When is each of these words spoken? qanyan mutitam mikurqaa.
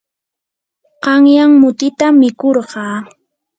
qanyan 1.03 1.51
mutitam 1.61 2.13
mikurqaa. 2.21 2.97